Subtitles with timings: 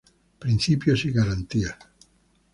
[0.39, 1.75] Principios y Garantías.